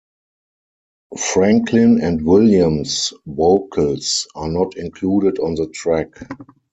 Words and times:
Franklin 1.15 2.01
and 2.01 2.25
Williams' 2.25 3.13
vocals 3.27 4.27
are 4.33 4.49
not 4.49 4.75
included 4.75 5.37
on 5.37 5.53
the 5.53 5.67
track. 5.67 6.23